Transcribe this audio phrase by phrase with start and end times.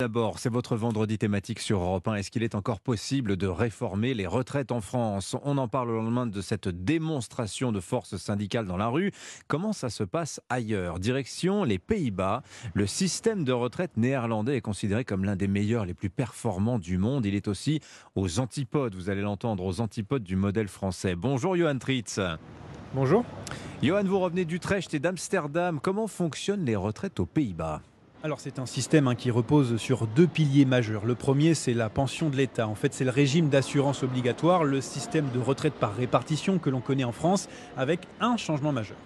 [0.00, 2.14] D'abord, c'est votre vendredi thématique sur Europe 1.
[2.14, 5.36] Est-ce qu'il est encore possible de réformer les retraites en France?
[5.44, 9.12] On en parle au lendemain de cette démonstration de force syndicale dans la rue.
[9.46, 11.00] Comment ça se passe ailleurs?
[11.00, 12.42] Direction les Pays-Bas.
[12.72, 16.96] Le système de retraite néerlandais est considéré comme l'un des meilleurs, les plus performants du
[16.96, 17.26] monde.
[17.26, 17.80] Il est aussi
[18.14, 21.14] aux antipodes, vous allez l'entendre, aux antipodes du modèle français.
[21.14, 22.18] Bonjour Johan Tritz.
[22.94, 23.22] Bonjour.
[23.82, 25.78] Johan, vous revenez d'Utrecht et d'Amsterdam.
[25.78, 27.82] Comment fonctionnent les retraites aux Pays-Bas?
[28.22, 31.06] Alors c'est un système hein, qui repose sur deux piliers majeurs.
[31.06, 32.68] Le premier c'est la pension de l'État.
[32.68, 36.80] En fait c'est le régime d'assurance obligatoire, le système de retraite par répartition que l'on
[36.80, 38.96] connaît en France avec un changement majeur.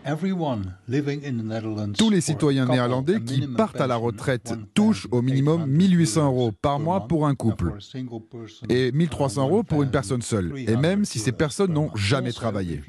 [1.97, 6.81] Tous les citoyens néerlandais qui partent à la retraite touchent au minimum 1800 euros par
[6.81, 7.75] mois pour un couple
[8.69, 12.83] et 1300 euros pour une personne seule, et même si ces personnes n'ont jamais travaillé.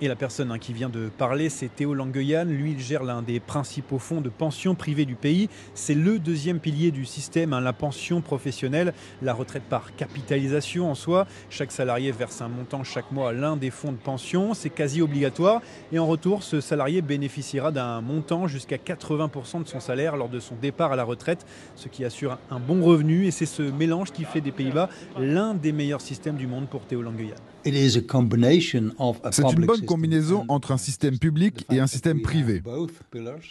[0.00, 2.44] Et la personne hein, qui vient de parler, c'est Théo Langueyan.
[2.46, 5.48] Lui, il gère l'un des principaux fonds de pension privés du pays.
[5.74, 10.96] C'est le deuxième pilier du système, hein, la pension professionnelle, la retraite par capitalisation en
[10.96, 11.28] soi.
[11.48, 14.52] Chaque salarié verse un montant chaque mois à l'un des fonds de pension.
[14.52, 15.62] C'est quasi obligatoire.
[15.92, 20.40] Et en retour, ce salarié bénéficiera d'un montant jusqu'à 80% de son salaire lors de
[20.40, 23.26] son départ à la retraite, ce qui assure un bon revenu.
[23.26, 26.84] Et c'est ce mélange qui fait des Pays-Bas l'un des meilleurs systèmes du monde pour
[26.84, 27.36] Théo Langueyan.
[27.64, 32.62] C'est une bonne combinaison entre un système public et un système privé.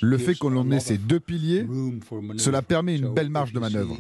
[0.02, 1.66] Le fait qu'on ait ces deux piliers,
[2.38, 3.98] cela permet une belle marge de manœuvre.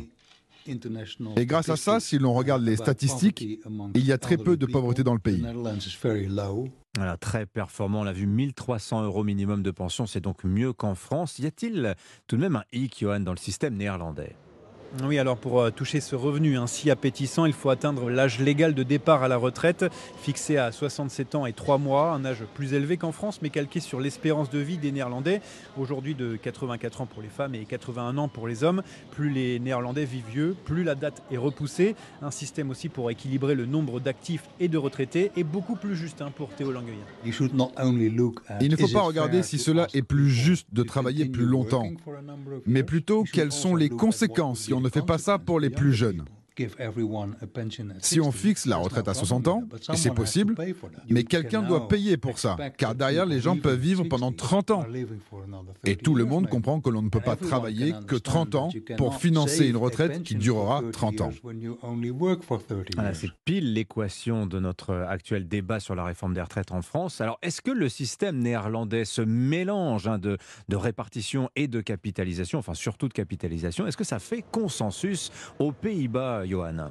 [1.35, 3.45] Et grâce à ça, si l'on regarde les statistiques,
[3.95, 5.43] il y a très peu de pauvreté dans le pays.
[6.95, 10.93] Voilà, très performant, on l'a vu, 1300 euros minimum de pension, c'est donc mieux qu'en
[10.93, 11.39] France.
[11.39, 11.95] Y a-t-il
[12.27, 14.35] tout de même un hic, Johan, dans le système néerlandais?
[15.01, 18.83] Oui, alors pour euh, toucher ce revenu ainsi appétissant, il faut atteindre l'âge légal de
[18.83, 19.85] départ à la retraite,
[20.21, 23.79] fixé à 67 ans et 3 mois, un âge plus élevé qu'en France, mais calqué
[23.79, 25.41] sur l'espérance de vie des Néerlandais,
[25.77, 28.83] aujourd'hui de 84 ans pour les femmes et 81 ans pour les hommes.
[29.11, 31.95] Plus les Néerlandais vivent vieux, plus la date est repoussée.
[32.21, 36.21] Un système aussi pour équilibrer le nombre d'actifs et de retraités est beaucoup plus juste
[36.21, 36.93] hein, pour Théo Langueyen.
[38.61, 41.87] Il ne faut pas regarder si cela est plus juste de travailler plus longtemps,
[42.67, 45.93] mais plutôt quelles sont les conséquences si on ne fait pas ça pour les plus
[45.93, 46.25] jeunes.
[47.99, 50.55] Si on fixe la retraite à 60 ans, et c'est possible,
[51.09, 54.85] mais quelqu'un doit payer pour ça, car derrière les gens peuvent vivre pendant 30 ans.
[55.85, 59.15] Et tout le monde comprend que l'on ne peut pas travailler que 30 ans pour
[59.17, 61.31] financer une retraite qui durera 30 ans.
[63.13, 67.21] c'est pile l'équation de notre actuel débat sur la réforme des retraites en France.
[67.21, 70.37] Alors, est-ce que le système néerlandais, ce mélange hein, de,
[70.69, 75.71] de répartition et de capitalisation, enfin surtout de capitalisation, est-ce que ça fait consensus aux
[75.71, 76.89] Pays-Bas Johan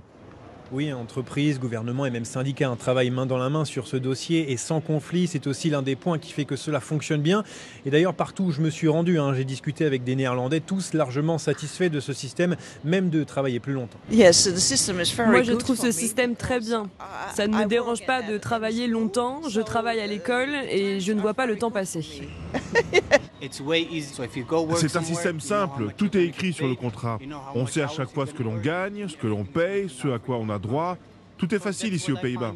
[0.72, 4.52] oui, entreprise, gouvernement et même syndicats un travail main dans la main sur ce dossier
[4.52, 5.26] et sans conflit.
[5.26, 7.44] C'est aussi l'un des points qui fait que cela fonctionne bien.
[7.84, 10.94] Et d'ailleurs, partout où je me suis rendu, hein, j'ai discuté avec des Néerlandais, tous
[10.94, 13.98] largement satisfaits de ce système, même de travailler plus longtemps.
[14.10, 16.88] Moi, je trouve ce système très bien.
[17.34, 19.42] Ça ne me dérange pas de travailler longtemps.
[19.50, 22.30] Je travaille à l'école et je ne vois pas le temps passer.
[24.76, 27.18] C'est un système simple, tout est écrit sur le contrat.
[27.54, 30.18] On sait à chaque fois ce que l'on gagne, ce que l'on paye, ce à
[30.18, 30.96] quoi on a droit.
[31.38, 32.54] Tout est facile ici aux Pays-Bas.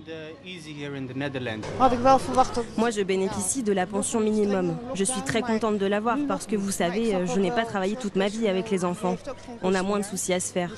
[2.76, 4.76] Moi, je bénéficie de la pension minimum.
[4.94, 8.14] Je suis très contente de l'avoir parce que vous savez, je n'ai pas travaillé toute
[8.14, 9.16] ma vie avec les enfants.
[9.62, 10.70] On a moins de soucis à se faire.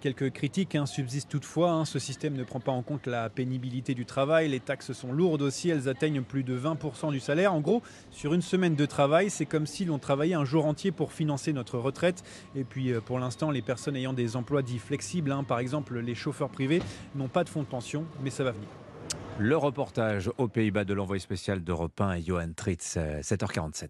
[0.00, 1.70] Quelques critiques hein, subsistent toutefois.
[1.70, 1.84] Hein.
[1.84, 4.48] Ce système ne prend pas en compte la pénibilité du travail.
[4.48, 5.70] Les taxes sont lourdes aussi.
[5.70, 7.54] Elles atteignent plus de 20% du salaire.
[7.54, 10.92] En gros, sur une semaine de travail, c'est comme si l'on travaillait un jour entier
[10.92, 12.22] pour financer notre retraite.
[12.54, 15.98] Et puis, euh, pour l'instant, les personnes ayant des emplois dits flexibles, hein, par exemple
[15.98, 16.82] les chauffeurs privés,
[17.14, 18.68] n'ont pas de fonds de pension, mais ça va venir.
[19.38, 23.84] Le reportage aux Pays-Bas de l'envoyé spécial d'Europe 1 et Johan Tritz, 7h47.
[23.84, 23.88] Euh,